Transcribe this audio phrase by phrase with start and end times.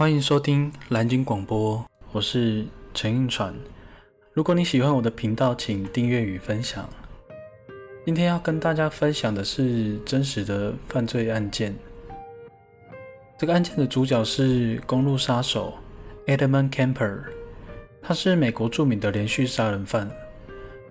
[0.00, 3.54] 欢迎收听蓝鲸广播，我是陈运传。
[4.32, 6.88] 如果你喜欢我的频道，请订阅与分享。
[8.06, 11.76] 今天要跟大家分享的是真实的犯罪案件。
[13.36, 15.74] 这个案件的主角是公路杀手
[16.24, 17.18] Edmund Kemper，
[18.00, 20.10] 他是美国著名的连续杀人犯。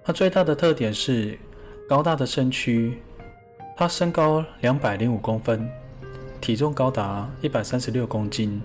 [0.03, 1.35] 他最大的特点是
[1.87, 2.99] 高大的身躯，
[3.75, 5.67] 他身高两百零五公分，
[6.39, 8.61] 体重高达一百三十六公斤。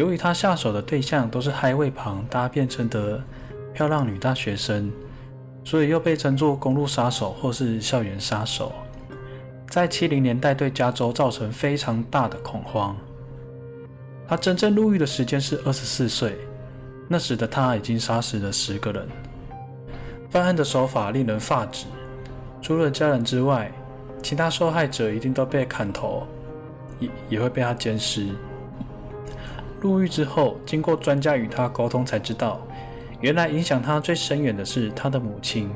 [0.00, 3.22] 由于他下手的对象都是嗨位旁搭便称的
[3.74, 4.90] 漂亮女大学生，
[5.62, 8.72] 所以又被称作公路杀手或是校园杀手。
[9.68, 12.96] 在七零年代，对加州造成非常大的恐慌。
[14.26, 16.34] 他真正入狱的时间是二十四岁，
[17.06, 19.06] 那时的他已经杀死了十个人。
[20.30, 21.84] 犯案的手法令人发指，
[22.62, 23.70] 除了家人之外，
[24.22, 26.26] 其他受害者一定都被砍头，
[26.98, 28.28] 也也会被他奸尸。
[29.80, 32.60] 入狱之后，经过专家与他沟通，才知道，
[33.20, 35.70] 原来影响他最深远的是他的母亲。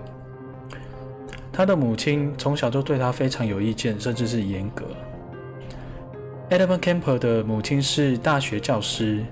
[1.50, 4.84] 他的母亲从小就对他非常有意见，甚至是严格。
[6.50, 9.24] Edmund Kemper 的母亲是大学教师，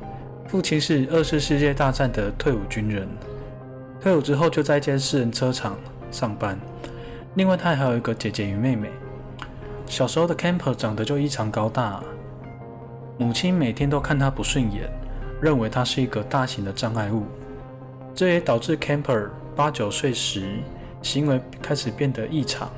[0.48, 3.06] 父亲是二次世界大战的退伍军人，
[4.00, 5.76] 退伍之后就在一间私人车厂
[6.10, 6.58] 上班。
[7.34, 8.88] 另外，他还有一个姐姐与妹妹。
[9.86, 12.02] 小时候的 Kemper 长得就异常高大。
[13.22, 14.90] 母亲每天都看他不顺眼，
[15.40, 17.22] 认为他是一个大型的障碍物。
[18.12, 20.58] 这也导致 Camper 八九岁时
[21.02, 22.68] 行为开始变得异常，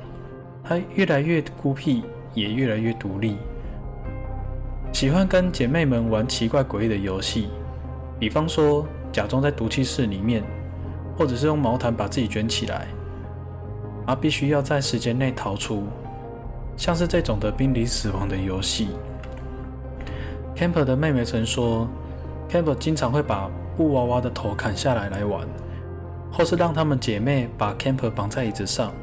[0.63, 2.03] 他越来越孤僻，
[2.35, 3.37] 也越来越独立，
[4.93, 7.49] 喜欢跟姐妹们玩奇怪诡异的游戏，
[8.19, 10.43] 比方说假装在毒气室里面，
[11.17, 12.85] 或者是用毛毯把自己卷起来，
[14.05, 15.87] 而必须要在时间内逃出，
[16.77, 18.89] 像是这种的濒临死亡的游戏。
[20.55, 21.85] Camper 的妹妹曾说
[22.49, 25.45] ，Camper 经常会把布娃娃的头砍下来来玩，
[26.31, 28.93] 或是让他们姐妹把 Camper 绑在椅子上，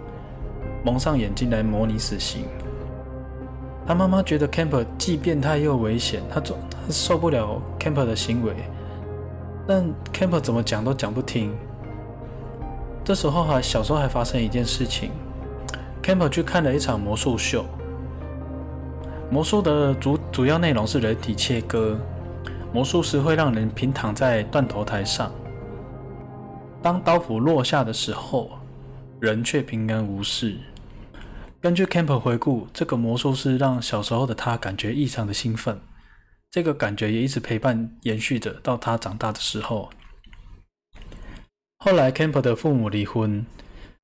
[0.83, 2.47] 蒙上眼睛来模拟死刑。
[3.87, 8.55] 他妈妈觉得 Camper 既变态又危险，他总他受不了 Camper 的行为，
[9.67, 11.53] 但 Camper 怎么讲都讲不听。
[13.05, 15.11] 这时候还小时候还发生一件事情
[16.03, 17.67] ，Camper 去看了一场魔术秀。
[19.33, 21.99] 魔术的主主要内容是人体切割，
[22.71, 25.33] 魔术师会让人平躺在断头台上，
[26.83, 28.51] 当刀斧落下的时候，
[29.21, 30.59] 人却平安无事。
[31.63, 35.81] 根据 Camper 回顾，这个魔术师让小时候的他感觉异常的兴奋，
[36.51, 39.89] 这个感觉也一直陪伴延续着到他长大的时候。
[41.79, 43.47] 后来 Camper 的父母离婚，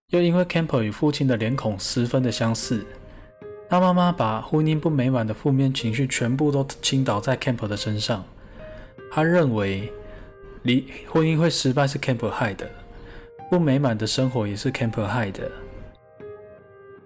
[0.09, 2.87] 又因为 Camper 与父亲的脸孔十分的相似。
[3.71, 8.25] 他妈妈把婚姻不美满的负面情绪全部都倾倒在 Camper 的身上。
[9.11, 9.93] 他认为
[10.63, 12.69] 离婚姻会失败是 Camper 害的，
[13.51, 15.51] 不美满的生活也是 Camper 害的。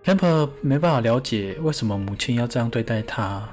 [0.05, 3.49] Camper 没办法了解为什么母亲要这样对待他，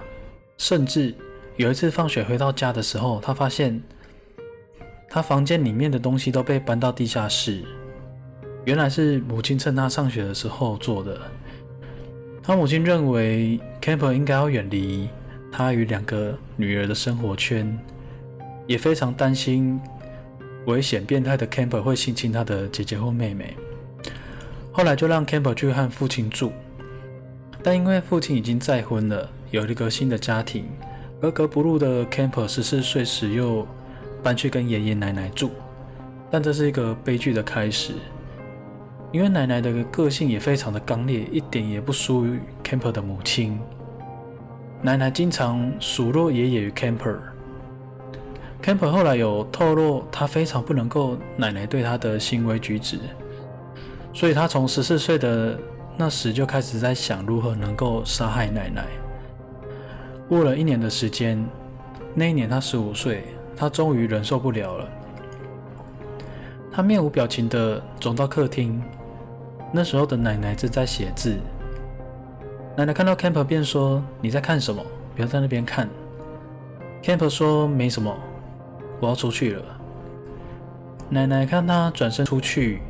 [0.58, 1.14] 甚至
[1.58, 3.82] 有一次放学回到家的时候，他发现
[5.10, 7.64] 他房间里面的东西都被搬到地下室，
[8.66, 11.20] 原来是母亲趁他上学的时候做的。
[12.50, 15.08] 他母亲认为 Camper 应该要远离
[15.52, 17.78] 他与两个女儿的生活圈，
[18.66, 19.80] 也非常担心
[20.66, 23.56] 危险变态的 Camper 会性侵他的姐姐或妹妹。
[24.72, 26.52] 后来就让 Camper 去和父亲住，
[27.62, 30.66] 但因为父亲已经再婚了，有了一个新的家庭，
[31.22, 33.68] 格格不入的 Camper 十四岁时又
[34.24, 35.52] 搬去跟爷爷奶奶住，
[36.32, 37.94] 但这是一个悲剧的开始。
[39.12, 43.60] 因为奶奶的个性也非常的刚烈，一点也不输于 Camper 的母亲。
[44.82, 47.18] 奶奶经常数落爷爷与 Camper。
[48.62, 53.00] Camper 后来有透露，他非常不能够奶奶对他的行为举止，
[54.14, 55.60] 所以他从十四岁的
[55.98, 58.86] 那时就开始在想如何能够杀害奶奶。
[60.28, 61.44] 过了一年的时间，
[62.14, 63.24] 那一年他十五岁，
[63.58, 64.88] 他终于忍受不了了，
[66.72, 68.80] 他面无表情的走到客厅。
[69.72, 71.38] 那时候的奶奶正在写字，
[72.76, 74.84] 奶奶看到 Camper 便说：“你在看什么？
[75.16, 75.88] 不要在那边看。
[77.04, 78.12] ”Camper 说：“没什么，
[79.00, 79.64] 我要出去了。”
[81.08, 82.82] 奶奶看他转身出去，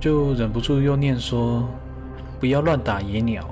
[0.00, 1.64] 就忍不住又念说
[2.40, 3.48] ：“不要乱打野鸟。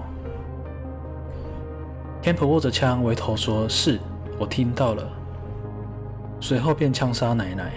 [2.21, 4.01] ”Camper 握着枪，回头说：“是
[4.39, 5.09] 我听到了。”
[6.41, 7.73] 随后便枪杀奶奶。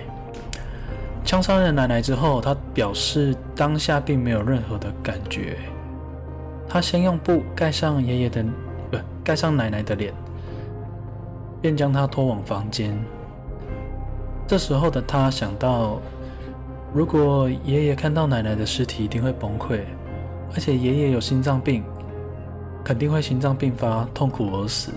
[1.27, 5.57] 枪杀了奶奶之后，他表示当下并没有任何的感觉。
[6.69, 8.41] 他先用布盖上爷爷的，
[8.89, 10.13] 不盖上奶奶的脸，
[11.62, 12.97] 便将他拖往房间。
[14.47, 16.00] 这时候的他想到，
[16.94, 19.81] 如果爷爷看到奶奶的尸体，一定会崩溃，
[20.53, 21.83] 而且爷爷有心脏病，
[22.85, 24.94] 肯定会心脏病发，痛苦而死。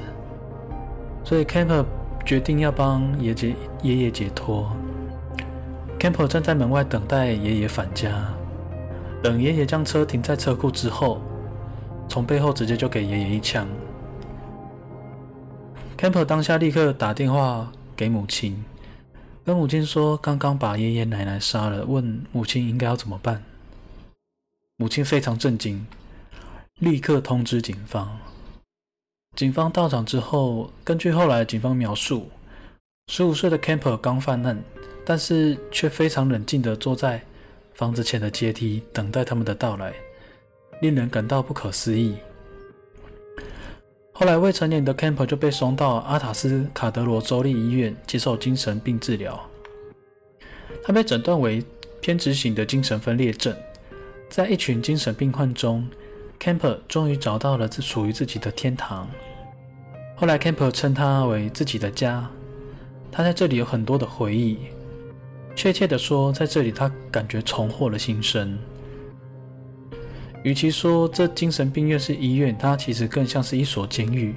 [1.25, 1.85] 所以 Camper
[2.25, 4.71] 决定要帮爷爷爷爷解脱。
[6.00, 8.32] Campbell 站在门外等待爷爷返家，
[9.23, 11.20] 等爷爷将车停在车库之后，
[12.08, 13.69] 从背后直接就给爷爷一枪。
[15.99, 18.64] Campbell 当下立刻打电话给母亲。
[19.44, 23.43] 跟母亲说，刚刚把爷爷奶奶杀了，问母亲应该要怎么办。
[24.76, 25.87] 母亲非常震惊，
[26.79, 28.19] 立刻通知警方。
[29.37, 32.31] 警方到场之后，根据后来警方描述，
[33.08, 34.62] 十五岁的 Campbell 刚犯案，
[35.11, 37.21] 但是却非常冷静地坐在
[37.73, 39.93] 房子前的阶梯，等待他们的到来，
[40.83, 42.15] 令人感到不可思议。
[44.12, 49.45] 后来，未成年的 Camper 就被送到阿塔斯卡德罗州立医院接受精神病治疗。
[50.85, 51.61] 他被诊断为
[52.01, 53.53] 偏执型的精神分裂症。
[54.29, 55.85] 在一群精神病患中
[56.39, 59.11] ，Camper 终于找到了属于自己的天堂。
[60.15, 62.31] 后来，Camper 称它为自己的家。
[63.11, 64.57] 他在这里有很多的回忆。
[65.61, 68.59] 确切的说，在这里他感觉重获了新生。
[70.43, 74.29] 与其说这精神病院是医院，它其实更像是一所监狱，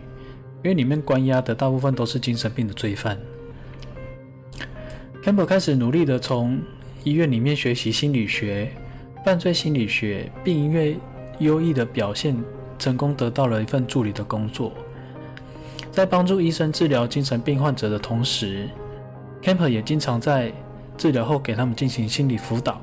[0.61, 3.17] 因为里面关押的大部分都是精神病的罪犯。
[5.23, 6.61] Campbell 开始努力的从
[7.05, 8.69] 医院里面学习心理学、
[9.23, 10.97] 犯罪心理学，并因为
[11.39, 12.35] 优异的表现，
[12.77, 14.73] 成功得到了一份助理的工作。
[15.89, 18.67] 在帮助医生治疗精神病患者的同时
[19.41, 20.51] ，Campbell 也经常在
[20.97, 22.79] 治疗后给他们进行心理辅导。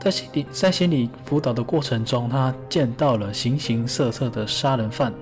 [0.00, 5.12] 在心理在心理辅导的过程中，他见到了形形色色的杀人犯，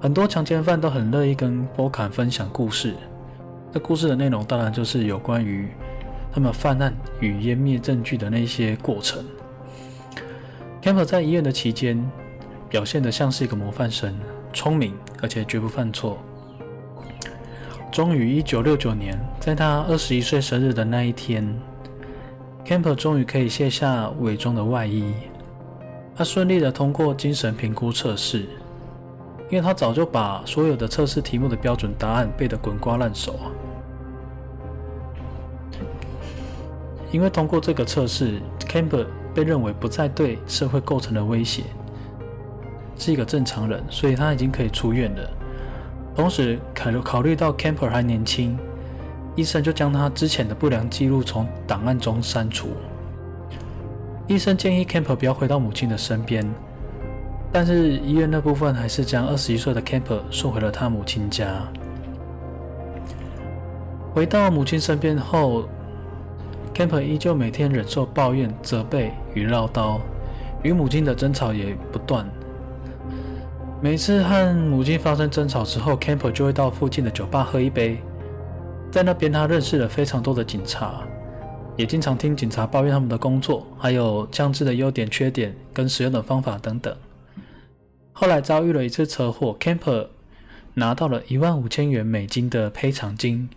[0.00, 2.94] 很多强奸犯都很乐意跟波坎分享故事。
[3.72, 5.68] 这故事的内容当然就是有关于
[6.32, 9.24] 他们犯案与湮灭证据的那些过程。
[10.82, 12.04] Camper 在医院的期间
[12.68, 14.18] 表现得像是一个模范生，
[14.52, 14.92] 聪明
[15.22, 16.18] 而且绝不犯错。
[17.98, 21.44] 终于，一九六九年，在他二十一岁生日的那一天。
[22.64, 25.12] Camper 终于可以卸下伪装的外衣，
[26.14, 28.46] 他顺利的通过精神评估测试，
[29.50, 33.34] 因为他早就把所有的测试题目的标准答案背得滚瓜烂熟。
[37.10, 41.64] 因为通过这个测试，Camper 被认为不再对社会构成了威胁，
[42.96, 45.30] 是一个正常人，所以他已经可以出院了。
[46.18, 48.58] 同时，考考虑到 Camper 还年轻。
[49.36, 52.70] 医生就将他之前的不良记录从档案中删除。
[54.26, 56.44] 医生建议 Camper 不要回到母亲的身边，
[57.52, 61.46] 但是医院那部分还是将二十一岁的 Camper 送回了他母亲家。
[64.12, 65.68] 回到母亲身边后
[66.74, 70.00] ，Camper 依旧每天忍受抱怨、责备与唠叨，
[70.64, 72.28] 与母亲的争吵也不断。
[73.80, 77.96] 每次和母亲发生争吵之后，Camper 就会到附近的酒吧喝一杯。
[78.90, 81.06] 在那边，他认识了非常多的警察，
[81.76, 86.96] 也经常听警察抱怨他们的工作，还有枪支的优点、缺点跟使用的方法等等。
[88.12, 90.08] 后来遭遇了一次车祸，Camper
[90.74, 93.48] 拿到了一万五千元美金的赔偿金。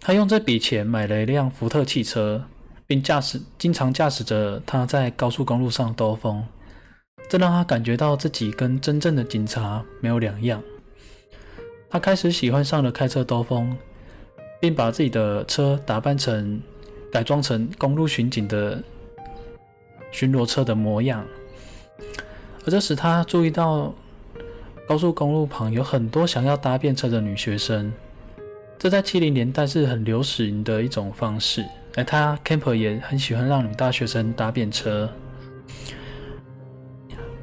[0.00, 2.46] 他用这笔钱买了一辆福特汽车，
[2.84, 6.44] 并驾驶经常驾驶着它在高速公路上兜风，
[7.28, 10.62] 这让他感觉到自己跟真正的警察没有两样。
[11.90, 13.76] 他开始喜欢上了开车兜风。
[14.60, 16.58] 并把自己的车打扮成、
[17.12, 18.82] 改装成公路巡警的
[20.10, 21.22] 巡逻车的模样，
[22.64, 23.92] 而这时他注意到
[24.88, 27.92] 高速公路旁有很多想要搭便车的女学生，
[28.78, 31.62] 这在七零年代是很流行的一种方式。
[31.96, 35.10] 而他 Camper 也很喜欢让女大学生搭便车。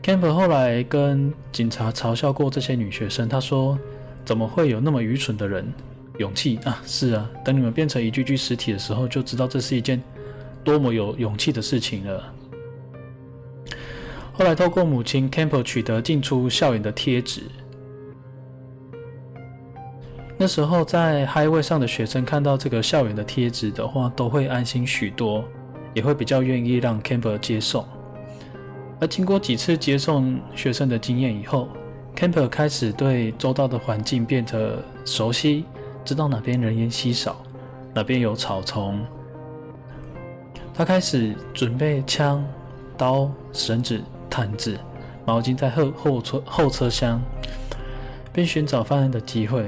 [0.04, 3.78] Camper 后来跟警察嘲笑过这些女学生，他说
[4.26, 5.72] ：“怎么会有那么愚蠢的人？”
[6.18, 10.02] 勇气啊，是啊，等你们变成一具具尸体的时候，就知道这是一件
[10.64, 12.34] 多么有勇气的事情了。
[14.34, 17.44] 后来，透过母亲 Campbell 取得进出校园的贴纸，
[20.38, 25.44] 那时候在 Highway 上的学生看到这个校园的贴纸的话，都会安心许多，
[25.94, 27.86] 也会比较愿意让 Campbell 接送。
[29.02, 31.68] 而经过几次接送学生的经验以后
[32.16, 35.66] ，Campbell 开始对周遭的环境变得熟悉。
[36.06, 37.44] 知道哪边人烟稀少，
[37.96, 39.04] 哪边有草丛。
[40.74, 42.44] 他开始准备枪、
[42.98, 44.80] 刀、绳子、毯子、
[45.26, 47.20] 毛巾在后后车后车厢，
[48.32, 49.66] 并寻找犯案的机会。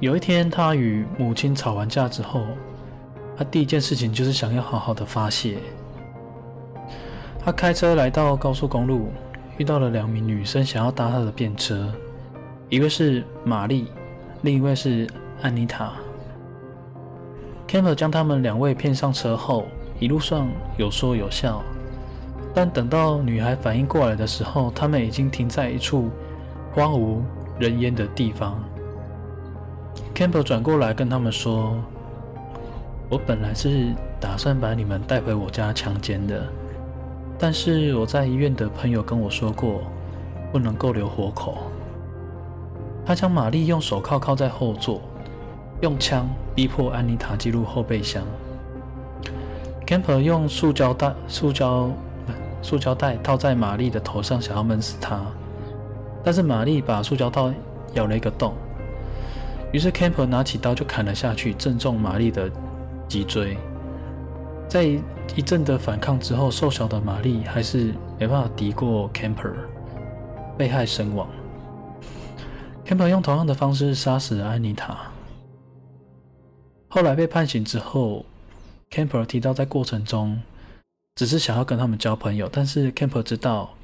[0.00, 2.44] 有一天，他与母亲吵完架之后，
[3.36, 5.58] 他第一件事情就是想要好好的发泄。
[7.44, 9.08] 他开车来到高速公路，
[9.58, 11.92] 遇到了两名女生想要搭他的便车，
[12.68, 13.88] 一位是玛丽，
[14.42, 15.08] 另一位是
[15.42, 15.92] 安妮塔。
[17.66, 19.66] Camper 将他们两位骗上车后，
[19.98, 20.46] 一路上
[20.76, 21.60] 有说有笑，
[22.54, 26.10] 但等到女孩反应过来的时候，他们已经停在一处
[26.72, 27.24] 荒无
[27.58, 28.62] 人烟的地方。
[30.14, 31.74] Camper 转过来跟他们说
[33.10, 36.46] ：“我本来是打算把你们带回我家强奸的，
[37.42, 39.82] 但是我在医院的朋友跟我说过，
[40.52, 41.58] 不能够留活口。”
[43.04, 45.00] 他将玛丽用手铐铐在后座。
[45.80, 48.22] 用枪逼迫安妮塔进入后备箱。
[49.84, 51.90] Camper 用塑胶袋、塑胶
[52.62, 55.20] 塑胶袋套在玛丽的头上，想要闷死她。
[56.22, 57.42] 但是玛丽把塑胶袋
[57.94, 58.54] 咬了一个洞。
[59.72, 62.48] 于是 Camper 拿起刀就砍了下去，正中玛丽的
[63.08, 63.56] 脊椎。
[64.72, 64.84] 在
[65.36, 69.52] 一阵的反抗之后，瘦小的玛丽还是没办法敌过 Camper，
[70.56, 71.28] 被害身亡。
[72.86, 75.12] Camper 用同样的方式杀死了安妮塔。
[76.88, 78.24] 后来被判刑之后
[78.90, 80.40] ，Camper 提到在过程中
[81.16, 83.74] 只是想要跟他们交朋友，但是 Camper 知道，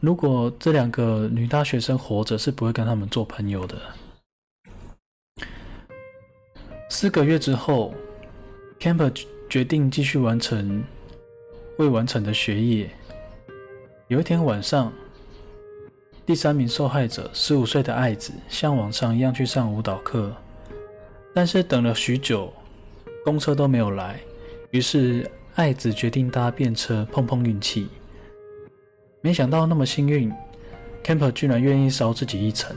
[0.00, 3.76] 如果这两个女大学生活着，是不会跟他们做朋友的。
[6.88, 7.92] 四个月之后
[8.80, 9.12] ，Camper
[9.48, 10.82] 决定继续完成
[11.78, 12.90] 未完成的学业。
[14.08, 14.92] 有一天晚上，
[16.26, 20.34] 第三名受害者十五岁的爱子像往常一样去上舞蹈课。
[21.34, 22.52] 但是等了许久，
[23.24, 24.20] 公车都没有来，
[24.70, 27.88] 于是爱子决定搭便车碰碰运气。
[29.20, 30.32] 没想到那么幸运
[31.02, 32.76] ，Camper 居然愿意烧自己一程。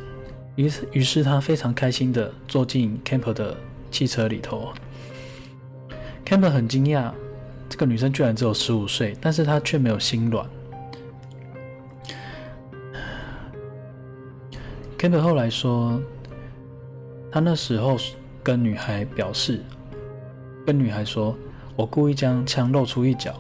[0.56, 3.56] 于是，于是他非常开心的坐进 Camper 的
[3.92, 4.74] 汽车里头。
[6.28, 7.10] Camper 很惊讶，
[7.70, 10.46] 这个女生居然只有十五岁，但是她却没有心软。
[14.98, 16.02] Camper 后来说，
[17.32, 17.98] 他那时候。
[18.44, 19.62] 跟女孩表示，
[20.66, 21.36] 跟女孩说
[21.76, 23.34] ：“我故意将枪露出一角，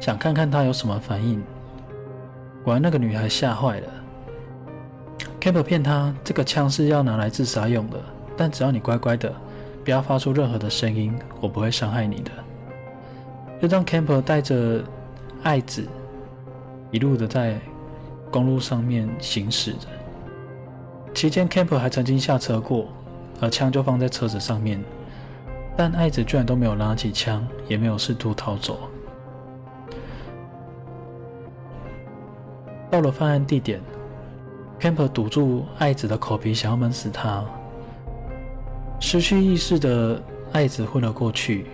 [0.00, 1.40] 想看看她有什么反应。”
[2.64, 3.88] 果然，那个女孩吓坏了。
[5.40, 8.00] Camper 骗她，这个枪是要拿来自杀用的，
[8.36, 9.32] 但只要你乖乖的，
[9.84, 12.30] 不要发出任何的声音，我不会伤害你的。
[13.60, 14.82] 就让 Camper 带着
[15.42, 15.86] 爱子
[16.90, 17.58] 一路的在
[18.30, 19.86] 公路上面行驶着。
[21.14, 22.86] 期间，Camper 还曾经下车过。
[23.40, 24.80] 而枪就放在车子上面，
[25.76, 28.78] 但爱子居然都没有拿起枪，也没有试图逃走。
[32.88, 33.80] 到了犯案地点
[34.78, 37.44] ，Camper 堵住爱子的口鼻，想要闷死他。
[39.02, 41.66] 失去意识的爱子昏了过去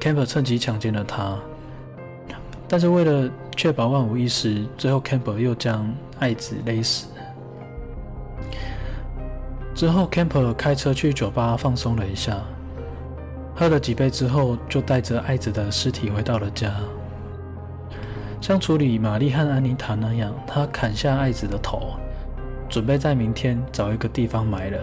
[0.00, 1.38] ，Camper 趁机强奸了他。
[2.66, 7.08] 但是为了确保万无一失，最后 Camper 又将爱子勒死。
[9.74, 12.38] 之后，Camper 开车去酒吧放松了一下，
[13.54, 16.74] 喝了几杯之后，就带着爱子的尸体回到了家。
[18.40, 21.90] 像处理玛丽和安妮塔那样，他砍下爱子的头，
[22.70, 24.78] 准备在明天找一个地方埋了。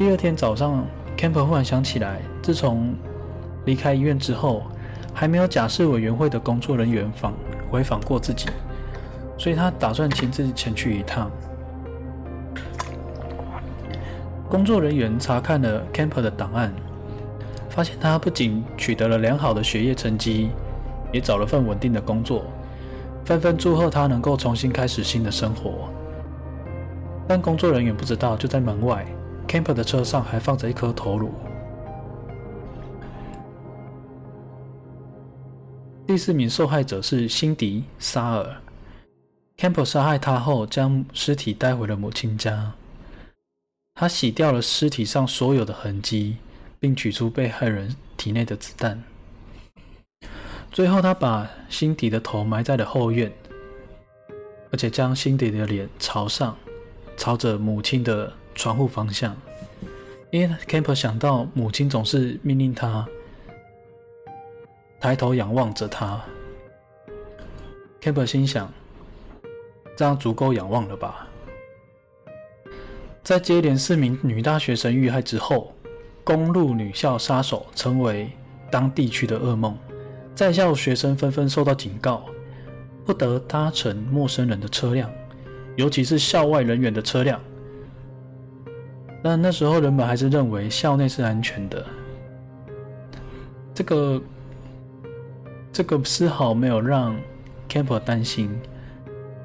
[0.00, 0.82] 第二天早上
[1.14, 2.94] ，Camper 忽然想起来，自从
[3.66, 4.62] 离开医院之后，
[5.12, 7.34] 还没有假释委员会的工作人员访
[7.70, 8.46] 回访过自己，
[9.36, 11.30] 所以他打算亲自前去一趟。
[14.48, 16.72] 工作人员查看了 Camper 的档案，
[17.68, 20.48] 发现他不仅取得了良好的学业成绩，
[21.12, 22.44] 也找了份稳定的工作，
[23.26, 25.90] 纷纷祝贺他能够重新开始新的生活。
[27.28, 29.04] 但工作人员不知道，就在门外
[29.50, 31.32] ，Camper 的车上还放着一颗头颅。
[36.06, 38.56] 第四名受害者是辛迪·沙尔
[39.56, 42.72] ，Camper 杀害他后，将尸体带回了母亲家。
[43.96, 46.36] 他洗掉了尸体上所有的痕迹，
[46.78, 49.02] 并取出被害人体内的子弹。
[50.70, 53.32] 最后，他把辛迪的头埋在了后院，
[54.70, 56.56] 而且将辛迪的脸朝上，
[57.16, 59.34] 朝着母亲的窗户方向。
[60.30, 63.08] 因为 Camper 想到母亲总是命令他
[65.00, 66.22] 抬头仰望着他
[68.02, 68.70] ，Camper 心想：
[69.96, 71.26] 这样足够仰望了吧？
[73.24, 75.72] 在接连四名女大学生遇害之后，
[76.22, 78.30] 公路女校杀手成为
[78.70, 79.74] 当地区的噩梦。
[80.34, 82.26] 在校学生纷纷受到警告，
[83.06, 85.10] 不得搭乘陌生人的车辆，
[85.76, 87.40] 尤其是校外人员的车辆。
[89.22, 91.84] 但那时候人们还是认为校内是安全的。
[93.74, 94.22] 这个
[95.72, 97.16] 这个丝毫没有让
[97.68, 98.50] Camper 担心，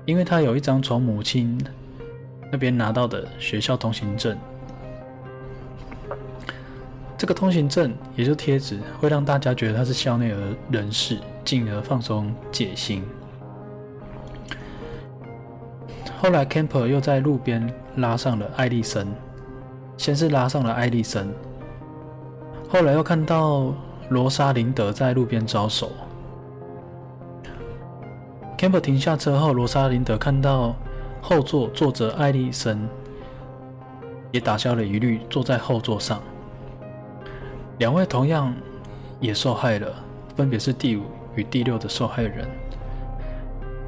[0.06, 1.60] 因为他有一张从母亲
[2.52, 4.38] 那边拿到的学校通行证。
[7.18, 10.38] 这个通行证也就贴纸，会让大家觉得他是校内的
[10.70, 13.04] 人士，进而放松戒心。
[16.18, 19.08] 后来，Camper 又在路边拉上了艾丽森，
[19.98, 21.34] 先是拉上了艾丽森，
[22.70, 23.74] 后来又看到
[24.10, 25.92] 罗莎琳德在路边招手。
[28.58, 30.76] Camper 停下车后，罗莎琳德看到
[31.22, 32.88] 后座坐着艾丽森，
[34.32, 36.22] 也打消了疑虑，坐在后座上。
[37.80, 38.54] 两位同样
[39.20, 39.88] 也受害了，
[40.36, 41.04] 分别是第五
[41.36, 42.48] 与第六的受害人。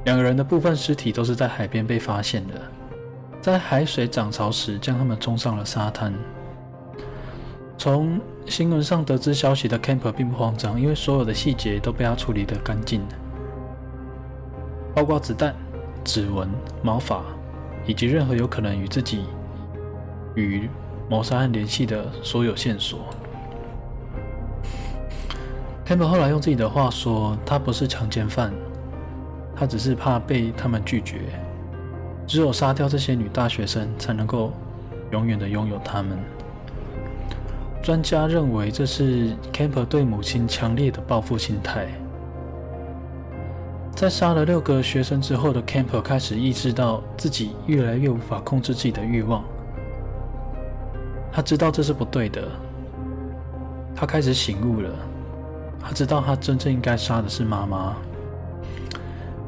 [0.04, 2.54] 两个人的部分尸体都是在海边被发现的，
[3.48, 6.14] 在海水涨潮时将他们冲上了沙滩。
[7.78, 13.02] 从新闻上得知消息的 Camper 并不慌张，因为所有的细节都被他处理得干净，
[14.94, 15.56] 包括子弹、
[16.04, 16.50] 指纹、
[16.84, 17.24] 毛发，
[17.86, 19.24] 以及任何有可能与自己
[20.36, 20.70] 与
[21.10, 23.00] 谋杀案联系的所有线索。
[25.86, 28.52] Camper 后来用自己的话说：“他不是强奸犯，
[29.56, 31.22] 他只是怕被他们拒绝。
[32.28, 34.52] 只有杀掉这些女大学生，才能够
[35.12, 36.18] 永远的拥有她们。”
[37.82, 41.88] 专家认为这是 Camper 对母亲强烈的报复心态。
[43.96, 49.44] 在杀了六个学生之后的 Camper 开始意识到自己越来越无法控制自己的欲望。
[51.32, 52.48] 他知道这是不对的，
[53.96, 54.90] 他开始醒悟了。
[55.80, 57.96] 他知道他真正应该杀的是妈妈。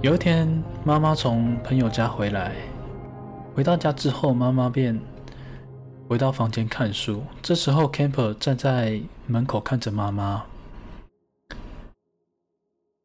[0.02, 0.48] 有一天，
[0.86, 2.56] 妈妈从朋友家回来，
[3.54, 4.98] 回到家之后，妈妈便
[6.08, 7.22] 回到房间看书。
[7.42, 10.46] 这时候，Camper 站在门口看着妈妈。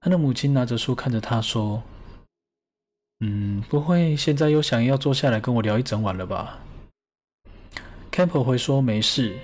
[0.01, 1.83] 他的母亲拿着书看着他说
[3.19, 6.61] ：“嗯，不会现在又想要坐下来跟我聊一整晚了吧
[8.13, 9.37] ？”Camper 回说：“没事。”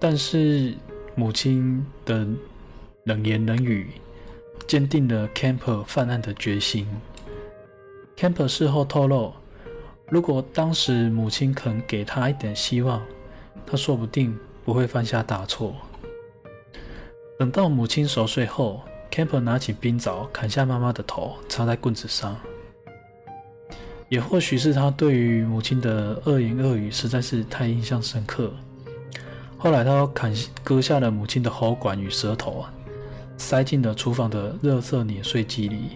[0.00, 0.74] 但是
[1.14, 2.26] 母亲的。
[3.04, 3.90] 冷言冷语，
[4.68, 6.86] 坚定了 Camper 犯案的决心。
[8.18, 9.32] Camper 事后透露，
[10.10, 13.02] 如果当时母亲肯给他一点希望，
[13.66, 15.74] 他说不定不会犯下大错。
[17.38, 22.36] 等到母亲熟睡后，Camper 拿起冰凿砍下妈妈的头，插在棍子上。
[24.10, 28.52] 也或许是他对于母亲的恶言恶语实在是太印象深刻。
[29.56, 32.66] 后来他砍割下了母亲的喉管与舌头。
[33.38, 35.92] 塞进了厨房的热色碾碎机里。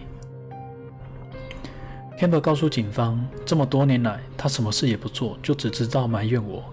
[2.17, 6.63] Camper 告诉警方，这么多年来，他什么事也不做，就只知道埋怨我，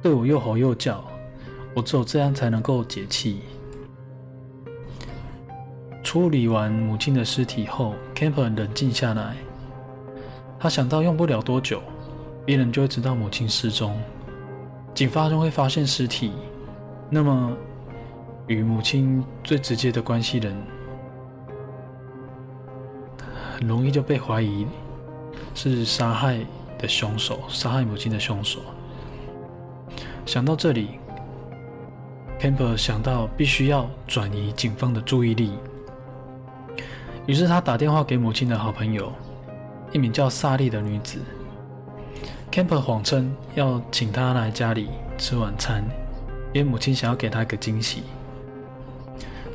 [0.00, 1.04] 对我又吼又叫，
[1.74, 3.40] 我只有这样才能够解气。
[6.02, 9.36] 处理完母亲的尸体后，Camper 冷静下来，
[10.58, 11.82] 他想到用不了多久，
[12.46, 14.00] 别人就会知道母亲失踪，
[14.94, 16.32] 警方就会发现尸体，
[17.10, 17.56] 那么。
[18.50, 20.52] 与母亲最直接的关系人，
[23.56, 24.66] 很容易就被怀疑
[25.54, 26.40] 是杀害
[26.76, 28.58] 的凶手，杀害母亲的凶手。
[30.26, 30.98] 想到这里
[32.40, 35.56] ，Camper 想到必须要转移警方的注意力，
[37.26, 39.12] 于是他打电话给母亲的好朋友，
[39.92, 41.20] 一名叫萨利的女子。
[42.50, 45.84] Camper 谎称要请她来家里吃晚餐，
[46.52, 48.02] 因为母亲想要给她一个惊喜。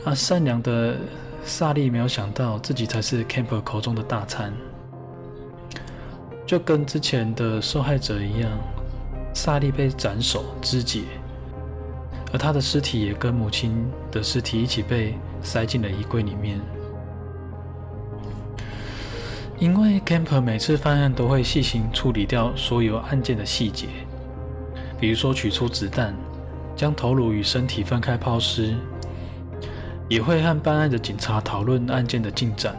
[0.07, 0.95] 那善良的
[1.43, 4.53] 萨利没有想到自己才是 Camper 口中的大餐，
[6.45, 8.51] 就跟之前的受害者一样，
[9.33, 11.01] 萨利被斩首肢解，
[12.31, 16.61] 而他的尸体也跟母亲的尸体一起被塞进了衣柜里面。
[19.57, 23.87] 因为 Camper 每次犯案都会细心处理掉所有案件的细节，
[24.99, 26.13] 比如说取出子弹，
[26.75, 28.75] 将头颅与身体分开抛尸。
[30.07, 32.75] 也会和办案的警察讨论案件的进展，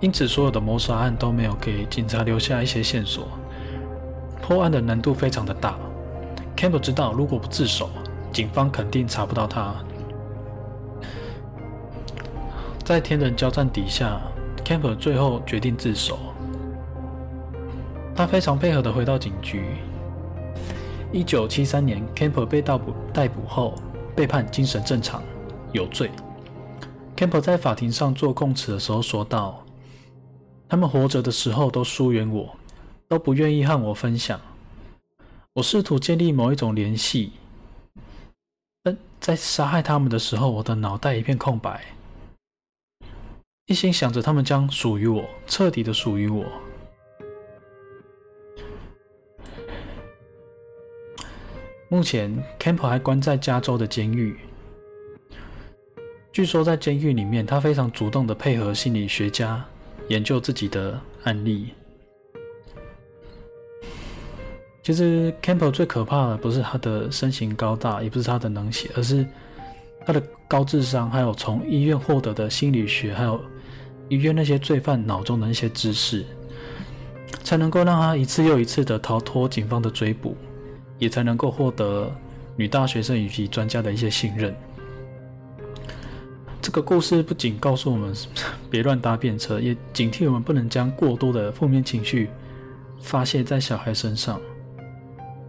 [0.00, 3.28] 因此所有的谋杀案都没有给警察留下一些线索，
[4.40, 5.76] 破案的难度非常的大。
[6.56, 7.90] Campbell 知道，如果不自首，
[8.32, 9.74] 警方肯定查不到他。
[12.84, 14.18] 在天人交战底下
[14.64, 16.18] ，Campbell 最后决定自首。
[18.16, 19.76] 他非常配合的回到警局。
[21.12, 23.74] 一九七三年，Campbell 被逮捕逮捕后，
[24.16, 25.22] 被判精神正常，
[25.72, 26.10] 有罪。
[27.18, 29.66] Campbell 在法庭上做供词的时候说道
[30.70, 32.56] ：“他们活着的时候都疏远我，
[33.08, 34.40] 都不愿意和我分享。
[35.54, 37.32] 我试图建立某一种联系，
[38.84, 41.86] 但在杀害他们的时候，我的脑袋一片空白，
[43.66, 46.44] 一心想着他们将属于我，彻底的属于我。
[51.88, 54.38] 目前，Campbell 还关在加州的监狱。
[56.38, 59.60] 据说在监狱里面，他非常主动的配合心理学家
[60.06, 61.70] 研究自己的案例。
[64.84, 69.26] 其实，Campbell 最可怕的不是他的身形高大，也不是他的能写，而是
[70.06, 73.40] 他的高智商，还有从医院获得的心理学，还有
[74.08, 76.24] 医院那些罪犯脑中的那些知识，
[77.42, 80.36] 才能够让他一次又一次的逃脱警方的追捕，
[81.00, 82.08] 也才能够获得
[82.54, 84.54] 女大学生以及专家的一些信任。
[86.68, 88.14] 这个故事不仅告诉我们
[88.68, 92.28] 别乱搭便车，也警惕我们不能将过多的负面情绪
[93.00, 94.38] 发泄在小孩身上。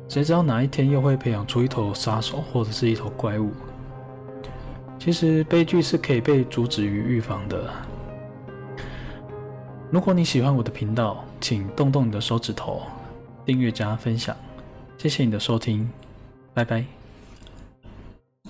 [0.08, 3.51] 谁知道哪一天又会培养出一头杀手，或者是一头怪物？
[4.97, 7.69] 其实悲剧是可以被阻止与预防的。
[9.91, 12.84] 如果你喜欢我的频道，请动动你的手指头，
[13.45, 14.34] 订阅加分享。
[14.97, 15.89] 谢谢你的收听，
[16.53, 16.98] 拜拜。